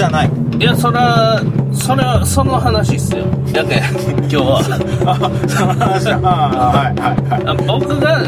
[0.00, 0.30] じゃない。
[0.58, 1.42] いやそれは
[1.74, 3.26] それはその話っすよ。
[3.52, 3.80] やけん
[4.16, 4.60] 今日は。
[5.04, 5.14] あ
[5.46, 6.04] その話。
[6.06, 7.66] だあはいはいはい。
[7.66, 8.24] 僕が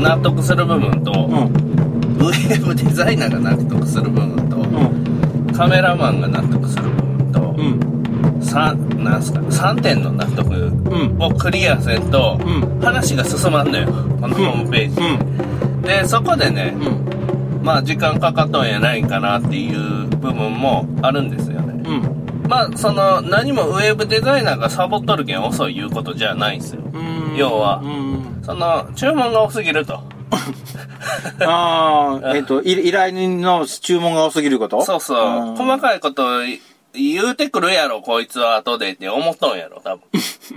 [0.00, 2.26] 納得する部分と、うん。
[2.26, 5.54] ウェブデザイナーが納得する部分と、うん。
[5.54, 8.42] カメラマンが納得する部分と、うん。
[8.42, 11.22] 三なんすか3点の納得ん。
[11.22, 12.80] をクリアせんと、うん。
[12.80, 13.86] 話が進まんのよ。
[14.20, 15.82] このホームページ、うん。
[15.82, 17.62] でそこでね、うん。
[17.62, 21.82] まあ時間かかっとんやないかなっていう部分もあるんですよね。
[21.86, 21.92] う
[22.46, 22.46] ん。
[22.48, 26.82] まあその何もウェブデザイナーがサボっとるけん遅いいうことじゃないんですよ。
[26.92, 27.36] うん。
[27.36, 27.80] 要は。
[27.82, 28.42] うん。
[28.44, 30.00] その注文が多すぎると。
[31.44, 34.82] ああ えっとい依頼人の注文が多すぎること？
[34.84, 35.18] そうそう。
[35.20, 35.56] うん。
[35.56, 36.40] 細かいこと
[36.94, 40.02] 言うてくるやろこいつは後でって思っとんやろ多分。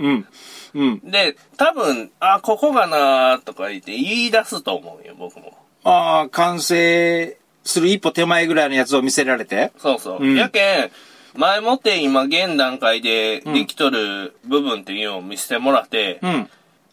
[0.00, 0.26] うん。
[0.74, 1.10] うん。
[1.10, 5.52] で多分あここがなとか言って言い出すと思うよ僕も。
[5.84, 9.72] ああ完成する一歩手前ぐらいのやつを見せられて。
[9.78, 10.22] そうそう。
[10.22, 10.36] うん。
[10.36, 10.90] やけん、
[11.38, 16.48] 前もって今現段階でできとる部分っていうのを見せてもらって、うん。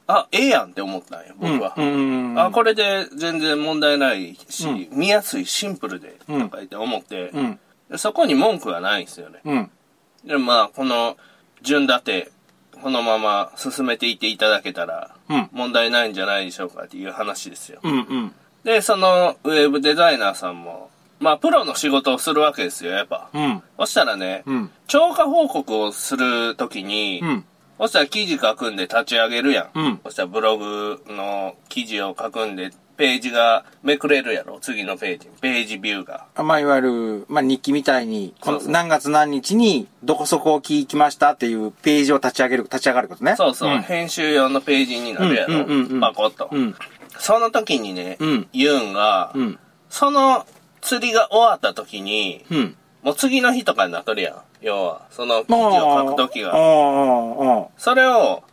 [0.05, 1.73] あ、ええやんって思ったんよ、僕は。
[1.77, 6.41] うんあ、これで全然問題ないし、見やすい、シンプルで、うん。
[6.43, 7.31] とか言って思って、
[7.95, 9.39] そこに文句はないんですよね。
[9.45, 9.71] うん。
[10.25, 11.15] で、まあ、この
[11.61, 12.31] 順立て、
[12.81, 15.49] このまま進めていっていただけたら、うん。
[15.53, 17.79] 問題ないんじゃないでしょうかっていう話ですよ。
[17.83, 23.29] うんうんで、そのウェブデザイナーさんも、まあ、プロの仕事をするわけですよ、やっぱ。
[23.33, 27.45] うんそしたらね、うん超過報告をするときに、うん
[27.79, 29.79] そしたら記事書くんで立ち上げるやん。
[29.79, 35.27] うんそしたらブログの記事を書くんで、ページがめくれるやろ、次のページ。
[35.41, 36.25] ページビューが。
[36.35, 43.35] あまあ、いわゆる、まあ、日記みたいに、この何月何日にどこそこを聞きましたっていうページを立ち上げる、立ち上がることね。
[43.35, 46.49] そうそう、ん編集用のページになるやろ、うんうんうんうんパコッと。
[46.51, 46.75] うん。
[47.17, 49.59] その時にね、うんユンが、うん。
[49.89, 50.45] その
[50.81, 52.75] 釣りが終わった時に、うん。
[53.03, 54.41] もう次の日とかになっとるやん。
[54.61, 56.53] 要は、その記事を書く時あが。
[56.53, 58.43] あ、それを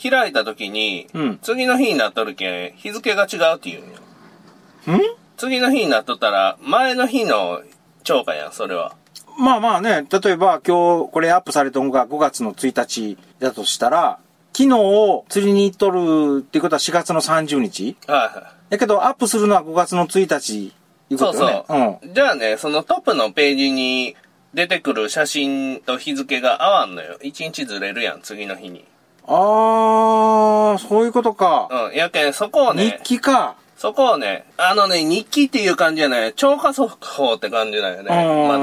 [0.00, 4.98] 開いた時に、うん次の日になっとるけん、日付が違うって言うんよ。
[4.98, 5.00] ん？
[5.36, 7.62] 次の日になっとったら、前の日の
[8.04, 8.94] 超過やん、それは。
[9.38, 14.18] まあまあね、例えば今日これアップされたのが5月の1日だとしたら、
[14.54, 20.72] 昨日釣りに行っとるっていうことは4月の30日はいはだけどアップするのは5月の1日
[21.12, 21.18] いうい。
[21.18, 21.34] そう。
[21.34, 22.14] そう。
[22.14, 24.16] じゃあね、そのトップのページに
[24.54, 27.18] 出てくる写真と日付が合わんのよ。
[27.22, 28.84] 1日ずれるやん、次の日に。
[29.26, 31.68] ああ、そういうことか。
[31.90, 31.96] うん。
[31.96, 33.56] やけん、そこをね日、記か。
[33.76, 36.32] そこをね、あのね、日記っていう感じじゃない。
[36.34, 38.08] 超過速報って感じだよね。
[38.08, 38.60] まだ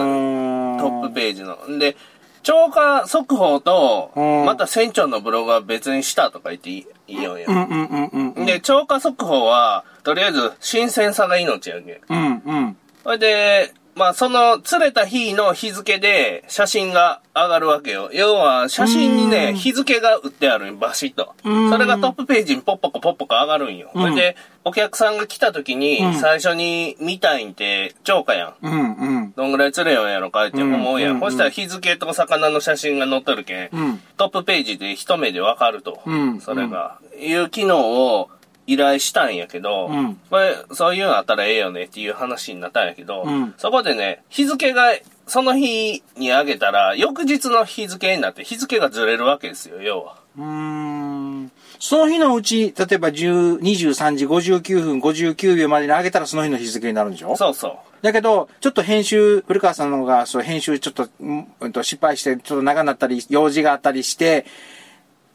[0.81, 1.57] トップページの。
[1.77, 1.95] で、
[2.43, 7.51] 超過速報と、うんまた船長のブログは別にしたとか言っていいよんやう。
[7.51, 8.45] んうんうんうんうん。
[8.45, 11.99] で、超過速報は、とりあえず新鮮さが命やけん。
[12.09, 12.77] うんうん。
[13.03, 18.09] それで、まあ、その釣れた日の日付で写真が上がるわけよ。
[18.13, 21.35] 要は、写真にね、日付が打ってあるんバシッと。
[21.43, 23.91] うんそれがトップページにポッポコポッポコ上がるんよ。
[23.93, 28.65] それで、お客さんが来た時に、最初に見たいんって、超過やん。
[28.65, 29.33] うんうん。
[29.35, 31.15] どんぐらい釣れよんやろかって思うやん。
[31.15, 35.99] うんそしたら日付と魚の写真が載っとるけん、うんトップページで一目でわかると。
[36.05, 38.29] うんそれが、いう機能を
[38.71, 44.93] 依頼したんやけど、うんこれ、そういうのあったらええよねっていう話になったんやけど、うんそこでね、日付が
[45.27, 50.15] その日にあげたら、翌日の日付になって日付がずれるわけですよ、要は。
[50.37, 51.51] うーん。
[51.79, 57.35] その日のうち、例えば10 23時59分59秒までに上げたらその日の日付になるんでしょ？
[57.37, 57.77] そうそう。
[58.01, 61.47] だけど、ちょっと編集、古川さんの方が、そう、編集ちょっと、うん
[61.83, 64.45] 失敗して、ちょっと長なったり、用事があったりして、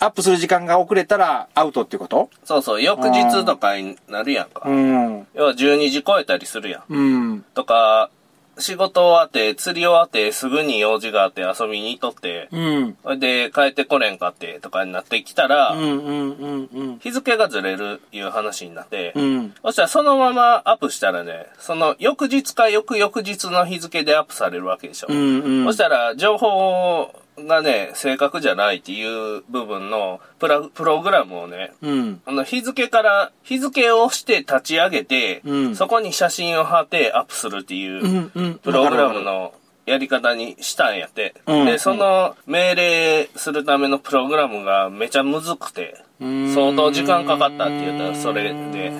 [0.00, 2.28] アップする時間が遅れたらアウトってこと？
[2.44, 4.69] そうそう、翌日とかになるやんか。
[4.69, 5.26] うん。
[5.35, 6.82] 要は12時超えたりするやん。
[6.93, 7.00] う
[7.37, 7.44] ん。
[7.55, 8.11] とか、
[8.56, 12.96] 仕事終わって、釣り終わって、すぐに用事があって遊びに行っとって、うん。
[13.02, 16.99] それで帰ってこれんかってとかになってきたら、うんうんうんうん。
[17.00, 19.55] 日付がずれるいう話になって、うん。
[19.62, 25.08] そしたらそのままアップしたらね、その翌日か翌々日の日付でアップされるわけでしょ。
[25.11, 32.22] うんうんそしたら情報がね、正確じゃないっていう部分のプラプログラムをね、うん。
[32.26, 38.31] あの日付から、日付を押して立ち上げて、うんそこに写真を貼ってアップするっていう。
[38.58, 39.52] プログラムの
[39.86, 41.34] やり方にしたんやって。
[41.46, 48.92] うんで、その命令するためのプログラムがめちゃむずくて、うん相当時間かかったって言ったらそれで、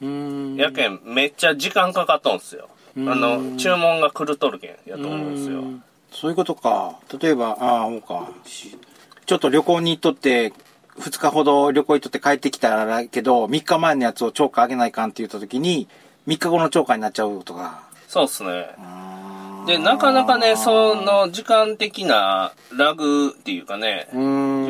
[0.00, 0.56] うん。
[0.56, 2.68] やけんめっちゃ時間かかっとんすよ。
[2.96, 5.62] あの、注文が来るとるけんやと思うんですよ。
[6.14, 6.98] そういうことか。
[7.20, 8.30] 例えば、ああ、そうか。
[8.46, 8.78] し
[9.26, 10.52] ちょっと旅行に行っとって、
[10.98, 15.88] 2日ほど旅行行っとって帰ってきたらけど、3日前のやつを超過上げないかんって言った時に、
[16.28, 17.82] 3日後の超過になっちゃうとか。
[18.06, 18.68] そうっすね。
[19.66, 24.08] で、なかなかね、その時間的なラグっていうかね。
[24.12, 24.18] 時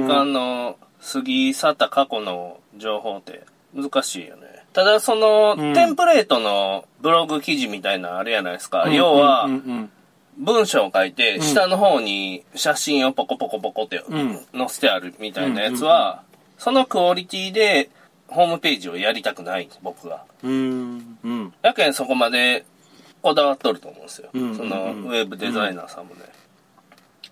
[0.09, 0.77] 間の
[1.13, 3.45] 過ぎ去った過去の情報って
[3.75, 4.65] 難しいよね。
[4.73, 8.89] ただその、うんテンプレートのブログ記事みたいなのあるやないですか。
[8.89, 9.91] 要は、うんうん
[10.39, 16.23] 文章を書いて、ん下の方に写真をポコポコポコってん載せてあるみたいなやつは、
[16.59, 17.91] そのクオリティで
[18.29, 20.25] ホームページをやりたくない、僕が。
[20.43, 20.53] うん。
[20.53, 21.19] うん。
[21.23, 21.55] うん。
[21.63, 22.65] やけんそこまで
[23.23, 24.29] こだわっとると思うんですよ。
[24.33, 26.23] うんそのウェブデザイナーさんもね。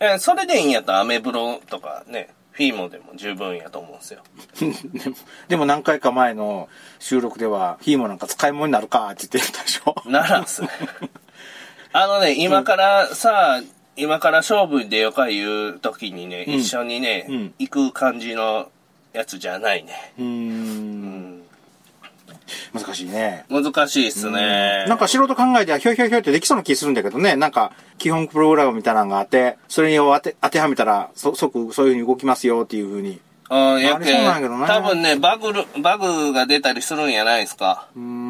[0.00, 4.22] えーそれでいいんやったらアメブロとかね、フィーモでも十分やと思うんですよ。
[4.58, 5.16] でも
[5.48, 6.68] でも何回か前の
[6.98, 9.94] 収録では、ヒーモなんか使い物になるかって言ってたでしょ。
[10.06, 10.68] ならんすね。
[11.92, 13.62] あのね、今からさ、
[13.96, 18.70] 今から勝負に出ようかいう時にね、うん一緒にね、うん行く感じの
[19.12, 20.14] やつじゃないね。
[20.18, 20.24] うー。
[20.24, 21.42] うんん。
[22.72, 23.44] 難しいね。
[23.50, 24.86] 難しいっすね。
[24.88, 27.36] なんか素人考えてはひょいひょいひょいってできそうな気するんだけどね。
[27.36, 33.20] なんか基本プログラムみたいなのがあって、それを当て当てはめたらそ即そういう風に動きますよっていう風に。
[33.50, 37.88] うん、やありそうけなんやけどな多分ね、バグる、バグが出たりするんやないですか。
[37.94, 38.21] うーん。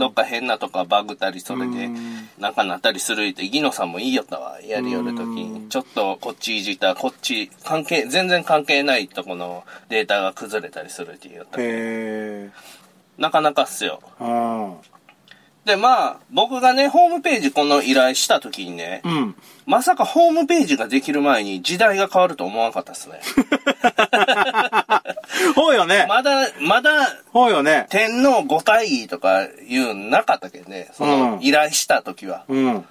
[0.00, 4.58] どっか変なとかバグったり、それでうん、なんかなったりするって、ギノさんも言いよったわ。
[4.62, 5.68] やりよるときに。
[5.68, 11.58] ちょっとこっちいじったら、こっち、関係、全然関係ないとこのデータが崩れたりするって言いよった。
[11.60, 12.50] へ
[13.18, 14.00] なかなかっすよ。
[14.18, 14.89] ー。
[15.70, 19.12] で、まあ、僕がね、ホームページこの依頼したときにね、うん。
[19.12, 19.34] うん。
[19.66, 23.20] まさかホームページができる前に時代が変わると思わなかったっすね。
[25.54, 26.06] ほうよね。
[26.08, 26.90] まだ、まだ、
[27.32, 27.86] ほうよね。
[27.90, 32.44] 天皇五大位とかいうのなかったけどね、そのうん依頼した時は。
[32.48, 32.84] うん。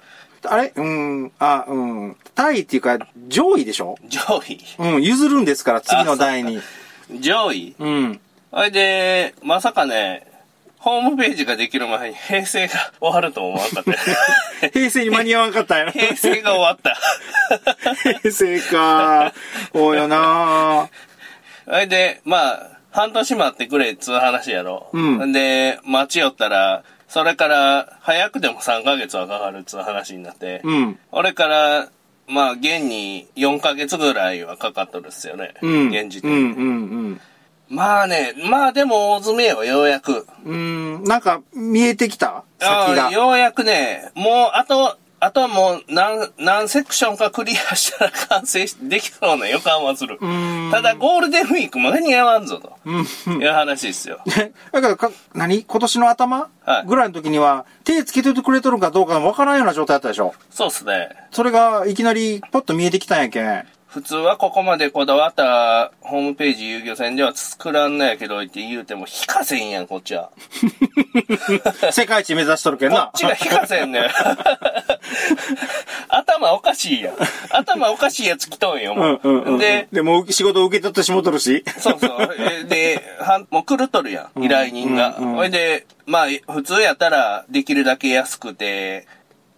[0.44, 0.72] あれ？
[0.74, 1.32] うん。
[1.38, 2.16] あ、うん。
[2.34, 2.98] タイっていうか、
[3.28, 3.96] 上位でしょ？
[4.08, 5.02] 上位うん。
[5.02, 6.60] 譲るんですから、次の代に。
[7.20, 8.20] 上位うん。
[8.50, 10.26] それで、まさかね、
[10.80, 14.16] ホームページができる前に平成が終わると思わなかったよ。
[14.72, 15.92] 平成に間に合わなかったんやろ。
[15.96, 16.96] 平成が終わった。
[18.20, 19.32] 平成か。
[19.74, 20.88] ほうよな
[21.66, 24.88] それで、まあ、半年待ってくれっつう話やろ。
[24.92, 30.98] うんで、待ちよったら、それから、早くても3ヶ月はかかるっつう話になって、うん。
[31.12, 31.88] 俺から、
[32.26, 35.54] まあ、現に4ヶ月ぐらいはかかっとるっすよね。
[35.60, 35.88] うん。
[35.88, 36.60] 現時うん、点で。
[36.62, 37.20] うん、
[37.70, 40.26] まあね、まあでも大詰めよ、ようやく。
[40.44, 40.94] うん。
[40.96, 41.04] うん。
[41.04, 42.42] なんか、見えてきた？
[42.58, 43.08] 先あが。
[43.08, 50.14] あようやくね、もう、あと、あとはもう何、何セクションかクリアしたら完成しできそうな予感はする。
[50.14, 52.90] んただ、ゴールデンウィーク間に合わんぞ、とう
[53.36, 53.42] ん。
[53.42, 54.18] いう話ですよ。
[54.72, 55.62] だからか、何？
[55.64, 61.10] 今年の頭、はいぐらいの時には、手つけててくれとるかどうかわからんような状態だったでしょそうっすね。
[61.30, 63.66] それが、いきなり、ポッと見えてきたんやけん。
[63.90, 70.30] 普通はここまでこだわったホームページ遊漁船では作らんないけどって言うても、非課せんやん、こっちは。
[71.90, 73.10] 世界一目指しとるけんこなっ。
[73.16, 74.02] ちが非課せんねん。
[76.08, 77.14] 頭おかしいやん。
[77.50, 79.20] 頭おかしいやつ来とんよ、もう。
[79.24, 79.58] うんうんうん。
[79.58, 81.64] で、でも、仕事受け取ってしもとるし。
[81.78, 82.36] そうそう。
[82.38, 85.16] えで、はんもう狂っとるやん、依頼人が。
[85.18, 89.08] うんうんほいで、まあ、普通やったら、できるだけ安くて、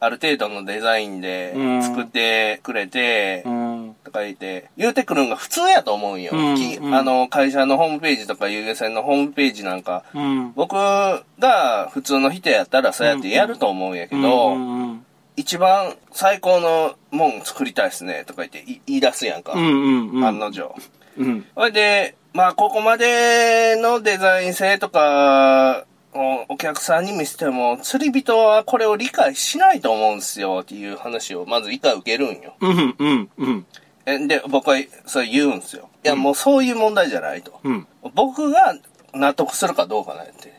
[0.05, 3.72] ある程度のデザインでうん作ってくれて、うん。
[4.05, 6.33] とか言って、言うてくるんが普通やと思うんよ。
[6.35, 10.53] うんきうんあの、会社のホームページとか遊漁船のホームページなんか、うん。
[10.55, 19.53] 僕が普通の人やったらそうやってやると思うんやけど、うん一番最高のもん作りたいっすね、とか言ってい言い出すやんか。
[19.55, 20.75] 案の定。
[21.17, 21.47] うん。
[21.55, 32.55] それで、まあ、ここまでのデザイン性とか、をお客さんに見せても、釣り人はこれを理解しないと思うんですよ、っていう話をまず一回受けるんよ。
[32.61, 33.67] うんうんうん。
[34.07, 35.89] えで、僕はそれ言うんですよ。
[36.05, 37.61] いや、もうそういう問題じゃないと。
[37.63, 37.87] うん。
[38.15, 38.77] 僕が
[39.15, 40.53] 納得するかどうかなんて。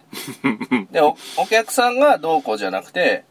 [0.91, 3.25] でお、お客さんがどうこうじゃなくて、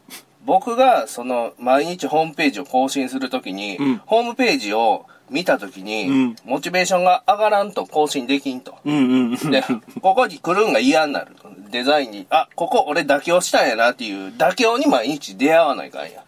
[0.45, 8.75] 僕がその毎日ホームページを更新するときに、うんホームページを見たときに、うんモチベーションが上がらんと更新できんと。
[8.85, 9.51] うんうんうん。
[9.51, 9.63] で、
[10.01, 11.35] ここに来るんが嫌になる。
[11.71, 16.23] デザインに、あ、ここ俺妥協したんやなっていう妥協に毎日出会わないかんや。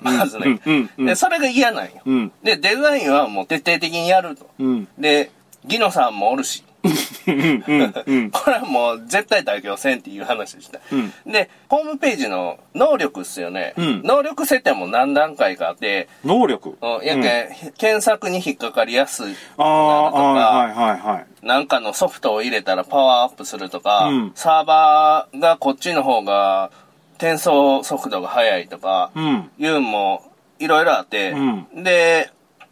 [0.00, 0.60] まずね。
[0.64, 1.90] うんうんで、それが嫌なんよ。
[2.04, 2.32] うん。
[2.42, 4.48] で、デザインはもう徹底的にやると。
[4.58, 4.88] うん。
[4.98, 5.30] で、
[5.64, 6.62] ギノさんもおるし。
[7.26, 10.80] これはもう絶対妥協せんっていう話でした。
[10.92, 13.74] うんで、ホームページの能力っすよね。
[13.76, 16.78] うん能力設定も何段階かあって、能力？
[16.80, 21.46] うんやけん、検索に引っかかりやすいなるとか、はいはいはい。
[21.46, 26.70] なんかのソフトを入れたらパワーアップするとか、うんサーバーがこっちの方が
[27.18, 29.50] 転送速度が速いとか、うん。
[29.58, 32.30] いうのもいろいろあって、うで、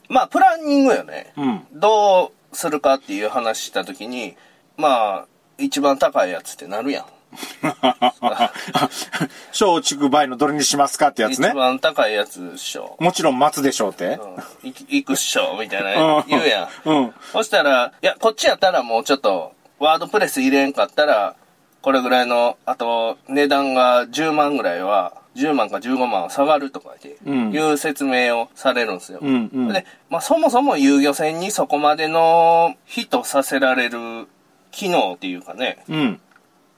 [0.09, 1.33] まあ、プランニングよね。
[1.37, 1.67] うん。
[1.73, 4.37] どうするかっていう話した時に、
[4.77, 5.27] まあ、
[5.59, 7.05] 一番高いやつってなるやん。
[9.53, 11.53] 小畜梅のどれにしますかってやつ一ね。
[11.55, 12.97] 番高いやつっしょ。
[13.01, 14.19] もちろん松でしょうって。
[14.63, 16.89] うん、い行くっしょ、みたいな言うやん。
[16.89, 17.15] うん。
[17.33, 21.35] そしたら、いや、こっちやったらもうちょっと、ワードプレス入れんかったら、
[21.83, 29.19] これぐらいの、あと、値段が10万ぐらいは、10万か15万は下がるとかってうんいう説明をされるんですよ。
[29.21, 34.29] うんうんで、まあそもそも遊漁船にそこまでのヒットさせられる
[34.71, 36.21] 機能っていうかね、うん。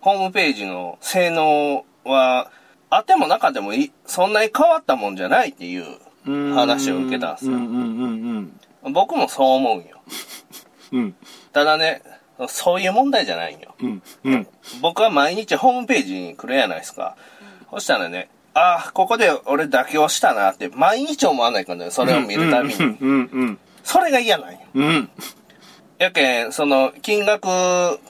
[0.00, 2.50] ホームページの性能は、
[2.90, 5.84] あってもなかってもいそんなに変わったもんじゃないっていう
[6.26, 7.58] うん話を受けたんですよ
[8.92, 10.00] 僕もそう思うんよ。
[10.92, 11.00] うん。
[11.00, 11.14] うん。
[11.52, 12.02] ただね、
[12.48, 13.74] そういう問題じゃないんよ。
[13.80, 14.02] うん。
[14.24, 14.46] うん。
[14.80, 17.16] 僕は毎日ホームページに来るやないですか。
[17.70, 22.74] そしたらね、ああ、ここで俺妥協したなって、毎日思わないかんね、それを見るたびに。
[22.74, 24.58] うんうんそれが嫌なんよ。
[24.74, 24.86] うん。
[24.86, 25.10] うん。
[25.98, 27.46] やけん、その、金額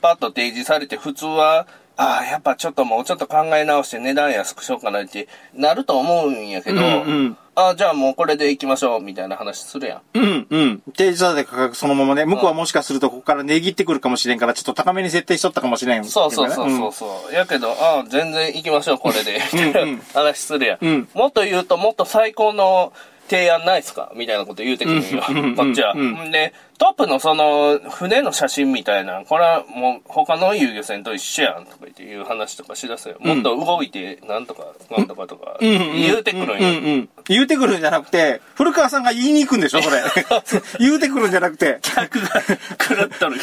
[0.01, 10.03] パッと提示されて、普通は、ああ、やっぱちょっともうちょっと考え直して値段安くしようかなってなると思うんやけど、うんうんああ、じゃあもうこれで行きましょう、みたいな話するやん。
[10.13, 10.83] うん、うん。
[10.95, 16.05] 提示された価格そのままね、向こうはもしかするとここから値切ってくるかもしれんから、ちょっと高めに設定しとったかもしれん。
[16.05, 17.35] そうそうそうそうそう。
[17.35, 19.41] やけど、ああ、全然行きましょう、これで。
[19.55, 20.79] みたいな話するやん。
[20.83, 22.93] うんもっと言うと、もっと最高の
[23.29, 24.13] 提案ないっすか？
[24.15, 25.23] みたいなこと言うてくるんよ。
[25.57, 25.93] こっちは。
[25.95, 33.17] うんで、トップのその、船の写真みたいな、これはもう他の遊漁船と一緒やんとか言っていう話とかしだすよ。
[33.21, 34.65] もっと動いて、なんとか、
[34.95, 37.09] なんとかとか、言うてくるんよ。
[37.29, 40.03] 言うてくるんじゃなくて、古川さんが言いに行くんでしょ、それ。
[40.79, 41.79] 言うてくるんじゃなくて。
[41.81, 43.41] 客が狂っとる。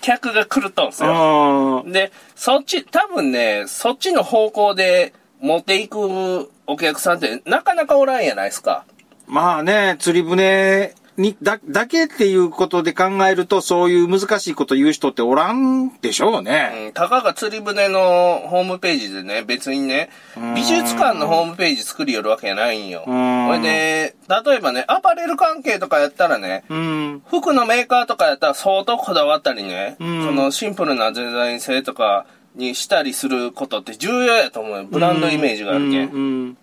[0.00, 1.82] 客が狂っとんすよ。
[1.86, 8.84] あで、そっち、多分ね、そっちの方向で持っていくお客さんってなかなかおらんやないですか。
[9.26, 16.86] まあね、釣り船に、だ、だけっていうことで考えると、そういう難しいこと言う人っておらんでしょうね。
[16.86, 20.10] うん、たかが釣り船のホームページでね、別にね、
[20.56, 23.04] 美術館のホームページ作りよるわけやないんよ。
[23.06, 27.22] うんこれで、例えばね、アパレル関係とかやったらね、うん。
[27.30, 32.26] 服のメーカーとかやったら相当こだわったりね、うんそのシンプルなデザイン性とか
[32.56, 34.84] にしたりすることって重要やと思うよ。
[34.90, 36.56] ブランドイメージがあるけん。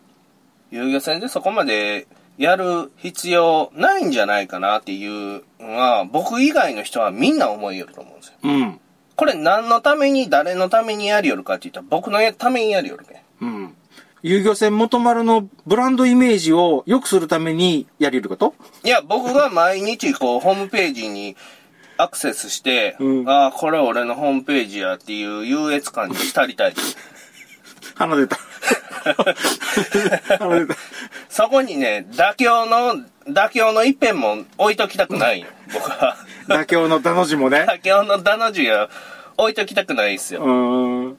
[0.72, 2.08] 遊漁船でそこまで
[2.42, 8.34] やる必要ないんじゃないかなっていうのは、僕以外の人はみんな思いよると思うんですよ。
[8.44, 8.80] うん。
[9.16, 13.18] これ何のために、誰のためにやりよるかって言ったら、僕のためにやりよるけん。
[13.42, 13.76] うん。
[14.24, 18.56] 遊漁船元丸のブランドイメージを良くするためにやりること？
[18.84, 21.36] いや、僕が毎日こう、ホームページに
[21.98, 26.74] アクセスして、うんああ、これ俺のホームページやっていう優越感に浸りたい。
[28.02, 28.38] 鼻出た。
[30.40, 30.76] 鼻出た。
[31.30, 32.96] そこにね、妥協の、
[33.28, 36.18] 妥協の一辺も置いときたくないよ、僕は。
[36.48, 37.66] 妥協のダの字もね。
[37.68, 38.90] 妥協のダの字は
[39.38, 40.42] 置いときたくないですよ。
[40.42, 41.18] うーん。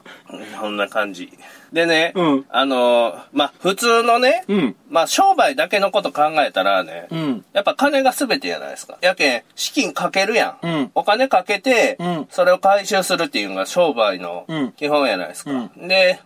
[0.60, 1.32] こんな感じ。
[1.72, 4.76] でね、うんあのーまあ、普通のね、うん。
[4.90, 7.44] まあ、商売だけのこと考えたらね、うん。
[7.54, 8.98] やっぱ金が全てやないですか。
[9.00, 10.66] やけん、資金かけるやん。
[10.66, 15.50] うんお金かけて、うんそれを回収するっていうのが商売のうん基本やないですか。
[15.76, 16.20] で、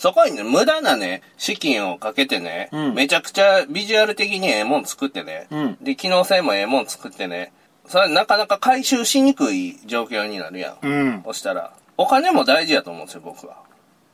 [0.00, 7.52] そこにね、無駄なね、資金をかけてね、うんめちゃくちゃビジュアル的にええもん作ってね、うんで、機能性もええもん作ってね、
[7.86, 10.86] それなかなか回収しにくい状況になるやん。
[10.86, 11.22] うん。
[11.26, 13.56] そしたら、お金も大事やと思うんですよ、僕は。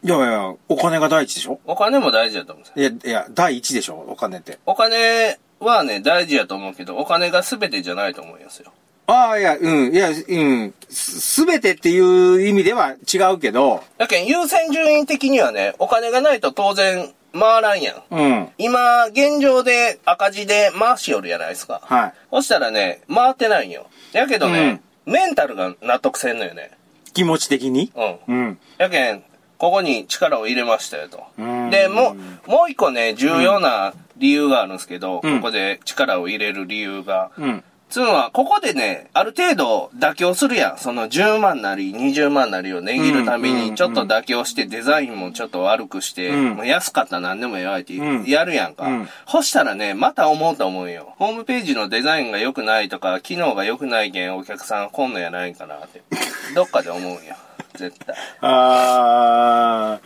[0.02, 2.90] いやいや、お金が第一でしょお金も大事やと思うんですよ。
[2.90, 4.58] いや、いや、第一でしょお金って。
[4.66, 8.72] お金はね、大事やと思うけど、お金が全てじゃないと思いますよ。
[9.08, 10.74] ああ、いや、うん、いや、うん。
[10.88, 12.00] すべてってい
[12.34, 18.02] う意味では違うけど、だけど優先順位的にはね、お金がないと当然回らんやん。
[18.10, 18.48] うん。
[18.58, 21.80] 今、現状で赤字で回しよるやないですか。
[21.84, 22.14] はい。
[22.30, 23.86] そしたらね、回ってないんよ。
[24.12, 26.72] やけどね、メンタルが納得せんのよね。
[27.12, 27.92] 気持ち的に？
[27.94, 28.34] うん。
[28.34, 28.58] うん。
[28.78, 29.22] やけん、
[29.58, 31.22] ここに力を入れましたよと。
[31.38, 37.30] うんで、もう、もう一個ね、重要な理由があるんですけど、うんここで力を入れる理由が。
[37.38, 37.64] うん。
[37.88, 40.78] つうのは、ここでね、ある程度妥協するやん。
[40.78, 48.86] その10万なり20万なりを値切るために、ちょっと妥協して、デザインもちょっと悪くして、うんもう安かったら何でも言われてうんやるやんか。
[48.86, 51.14] うんそしたらね、また思うと思うよ。
[51.18, 56.02] ホームページのデザインが良くないとか、機能が良くないけんお客さん来んのやないかなって。
[56.54, 57.36] どっかで思うんよ。
[57.74, 58.16] 絶対。
[58.40, 60.00] あ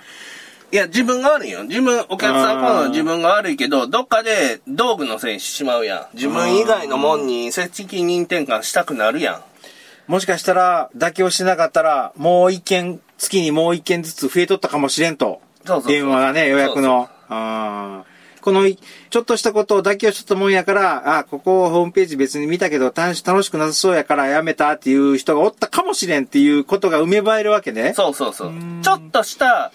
[0.73, 1.65] いや、自分が悪いよ。
[1.65, 6.17] 自分、お客さん来んのは自分が悪いけど、どっかで道具のせいにしちまうやん。
[6.17, 9.35] 自分以外のもんに責任転換したくなるやん。
[9.37, 9.41] ー
[10.07, 15.41] もしかしたら、妥協しなかったら、もう一件、月にもう一件ずつ増えとったかもしれんと。
[15.65, 17.09] そうそう電話がね、予約の。
[17.29, 18.05] あ
[18.41, 27.93] この、ちょっとしたことを妥協しとったもんやから、あ、ここホームページ別に見たけど楽し楽しくなさそうやからやめたっていう人がおったかもしれんっていうことが埋めばえるわけね。
[27.95, 28.53] そうそうそう。
[28.83, 29.73] ちょっとした、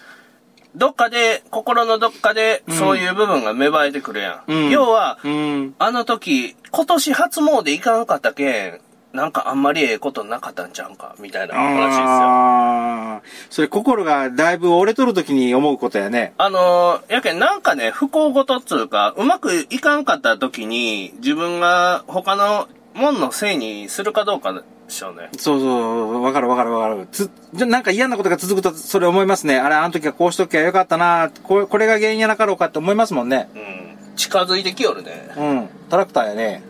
[0.76, 4.52] どっかで、心のどっかで、そういう部分が芽生えてくるやん。
[4.52, 5.76] うん要は、うん。
[5.80, 8.80] あの時、今年初詣行かんかったけん、
[9.14, 13.46] なんかあんまりええことなかったんちゃうんか、みたいな話ですよ。
[13.50, 16.34] それ心がだいぶ折れとるときに思うことやね。
[16.38, 25.30] あのーやけんなんかね、不幸事っつうか、うまくいかんかった時に、自分が他のもんのせいにするかどうかでしょうね。
[25.38, 27.08] そうそう、わかるわかるわかる。
[27.12, 29.58] つ、なんか嫌なことが続くと、それ思いますね。
[29.60, 33.50] あれ、あの時はこうしときゃよかったなこれこれが原因やなかろうかって思いますもんね。
[33.56, 34.16] うん。
[34.16, 35.30] 近づいてきよるね。
[35.38, 35.70] うん。
[35.90, 36.64] トラクターやね。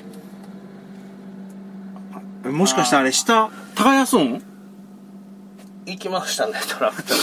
[2.46, 4.42] あもしかしてあれ、下、耕すん？
[5.86, 7.18] 行きましたね、トラクター。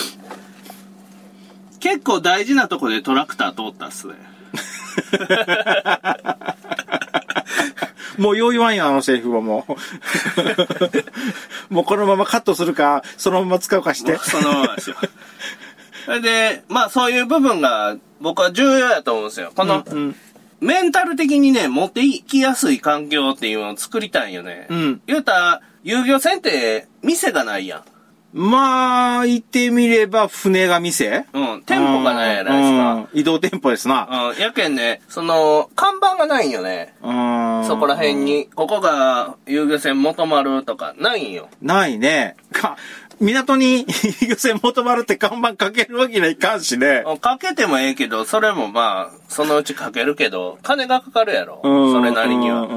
[1.81, 4.15] 結構大事なとこでトラクター通ったっすね。
[8.19, 9.75] もうよう言わんよ、あのセリフはもう。
[11.75, 14.16] もうこのままカットするか、そのまま使うかして。
[14.19, 14.97] そのままですよ。
[16.21, 19.52] で、まあそういう部分が僕は重要やと思うんですよ。
[19.54, 20.16] この、うん。
[20.61, 24.66] メンタル的にね、持っていきやすい環境っていうのを作りたいんよね。
[24.71, 27.83] うん言うたら、遊漁船って店がないやん。
[28.33, 31.27] まあ、言ってみれば、船が店？
[31.35, 31.62] うん。
[31.65, 32.93] 店舗がないやないですか。
[32.95, 34.31] うん移動店舗ですな。
[34.33, 34.41] うん。
[34.41, 36.95] やけんね、その、看板がないんよね。
[37.03, 37.65] うん。
[37.67, 38.12] そこら辺。
[38.23, 41.49] に、ここが遊漁船元丸とかないんよ。
[41.61, 42.37] ないね。
[42.53, 42.77] か、
[43.23, 43.87] 港に
[44.29, 47.05] 漁船求まるって看板かけるわけにはいかんしね。
[47.21, 51.61] かけてもええけど、それもまあ、そのうちかけるけど、金がかかるやろ。
[51.62, 52.69] うんそれなりには。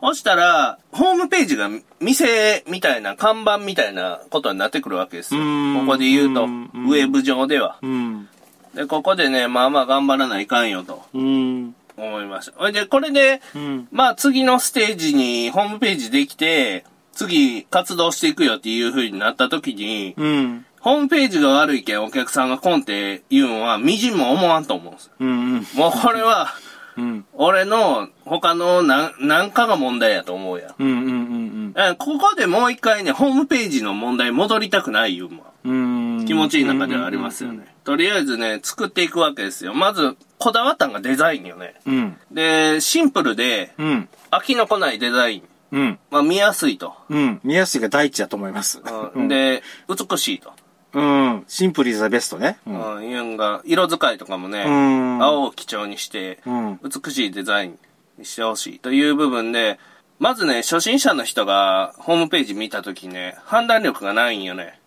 [0.00, 1.68] そしたら、ホームページが
[2.00, 5.40] 店みたいな、看板みたいなことになってくるわけですよ。
[5.40, 7.76] うんここで言うと、うんウェブ上では。
[7.82, 8.28] うん。
[8.74, 11.74] で、ここでね、まあまあ頑張らないかんよとうん。
[11.96, 12.70] 思いました。
[12.70, 13.88] で、これで、うん。
[13.90, 16.84] まあ次のステージにホームページできて、
[17.18, 20.66] 次活動していくよっていう風になった時に、うん。
[20.80, 25.12] ホームページが悪いけんお客さんが来んって言うのは、みじんも思わんと思うんですよ。
[25.18, 25.54] うん。
[25.74, 26.54] もうこれは、
[26.96, 27.26] うん。
[27.32, 30.74] 俺の他の何、何かが問題やと思うやん。
[30.78, 30.88] うん。
[30.88, 31.74] うん。
[31.76, 35.28] えここでもう一回ね、ホームページの問題戻りたくないいう
[35.64, 36.24] うん。
[36.24, 37.66] 気持ちいい中ではありますよね。
[37.84, 39.74] とりあえずね、作っていくわけですよ。
[39.74, 41.74] まず、こだわったのがデザインよね。
[41.86, 42.16] うん。
[42.30, 44.08] で、シンプルで、うん。
[44.30, 45.42] 飽きのこないデザイン。
[45.72, 45.98] うん。
[46.10, 46.94] まあ見やすいと。
[47.08, 47.40] うん。
[47.44, 48.80] 見やすいが第一だと思います。
[49.14, 50.52] うん、で、美しいと。
[50.94, 51.44] うん。
[51.46, 52.58] シンプルイズザベストね。
[52.66, 52.70] う。
[52.70, 56.80] うんうんが、色使いとかもね、うん青を基調にして、うん。
[56.82, 57.78] 美しいデザイン
[58.18, 59.78] にしてほしいという部分で、
[60.18, 64.80] まずね、初心者の人がホームページ見たときね、判断力がないんよね。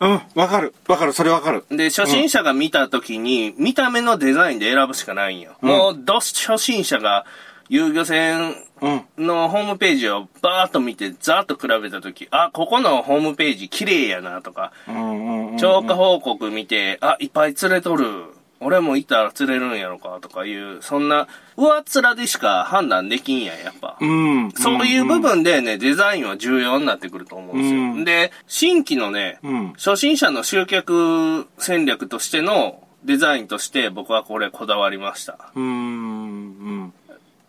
[0.00, 0.20] うん。
[0.34, 0.74] わかる。
[0.86, 1.12] わかる。
[1.12, 1.64] それわかる。
[1.70, 5.56] で、初心者が見たときに、見た目のデザインで選ぶしかないんよ。
[5.60, 7.26] もう、ど初心者が
[7.68, 8.88] 遊漁船う
[9.20, 9.26] ん。
[9.26, 15.52] のホームページをバーッと見て、ザーッと比べたとき、あ、ここのホームページ綺麗やなとか、うん。
[15.52, 15.58] うん。
[15.58, 18.06] 超過報告見て、あ、いっぱい釣れとる。
[18.60, 23.96] 俺も行ったら釣れるんやろかとかいう、そんな、上っ面でしか判断できんやん、やっぱ。
[24.00, 24.52] うん。
[24.52, 27.80] そういう部分でね、デザインは重要になってくると思うんですよ。
[27.80, 29.72] うんで、新規のね、うん。
[29.74, 35.52] 初心者の集客戦略としてのデザインとして僕はこれこだわりました。
[35.54, 36.92] うん。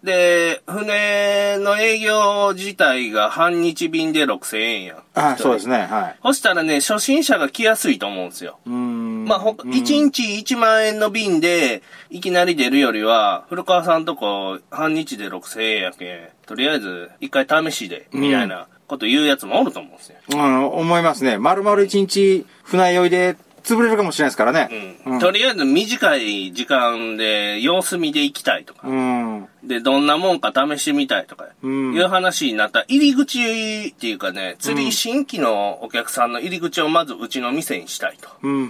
[0.02, 0.08] うん。
[0.08, 5.04] で、船の営業自体が半日便で6000円やん。
[5.14, 5.88] あ、そうですね。
[5.90, 6.16] はい。
[6.24, 8.60] そしたらね、初心者が来やすいと思うんですよ。
[8.66, 9.26] うん。
[9.26, 20.18] まあ、ほ、1日1万円の便で、いきなり出るよりは、古川さんとこ、半日で6000円やけん、とりあえず、一回試しで、みたいなこと言うやつもおると思うんですよ。
[20.34, 21.38] うん、思いますね。
[21.38, 24.98] 丸々一日船酔いで潰れるかもしれないですからね。
[25.06, 25.20] うん。
[25.20, 29.48] とりあえず、短い時間で、様子見で行きたいとか、うん。
[29.64, 38.30] で、どんなもんか試してみたいとか、うんいう話になった入り口っていうかね、釣り新規のお客さんの入り口をまずうちの店にしたいと。
[38.42, 38.64] うん、うん、う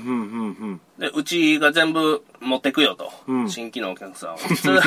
[0.71, 3.11] ん、で、うちが全部持ってくよと。
[3.27, 4.37] うん新規のお客さんを。
[4.37, 4.81] そういう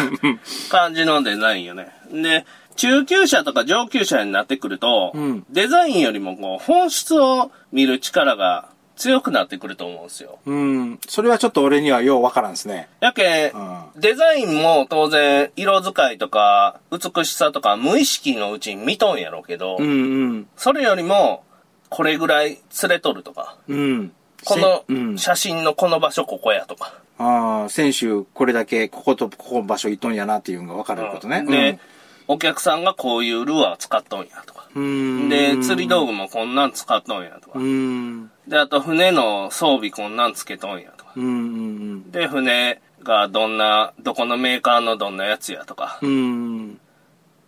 [0.71, 1.89] 感じのデザインよね。
[2.11, 2.45] で、
[2.77, 10.39] 中級者とか上級者になってくると、うんデザインよりもこう本質を見る力が強くなってくると思うんですよ。
[10.47, 10.55] うん。
[10.55, 11.01] うん。
[11.09, 12.89] それはちょっと俺にはようわからんですね。
[13.01, 20.49] やけ、うデザインも当然色使いとか美しさとか無意識のうちに見とんやろうけど、うん、うん。
[20.57, 21.45] それよりも
[21.89, 24.13] これぐらい釣れとるとか、うん。
[24.45, 24.57] こ
[24.89, 25.17] の。
[25.17, 31.45] 写真のこの場所ここやとか、ああ、選手これだけこことここの場所行っとんやなっていうのがわかることね。
[31.45, 31.79] で、
[32.27, 34.62] お客さんがこういうルアー使っとんやとか。
[34.75, 35.29] うん。
[35.29, 37.63] で、釣り道具もこんなん使っとんやとかう。
[37.63, 38.31] ん。
[38.47, 41.13] で、あと船の装備こんなんつけとんやとか。
[41.15, 45.99] で、船がどんな、どこのメーカーのどんなやつやとか。
[46.03, 46.79] うん。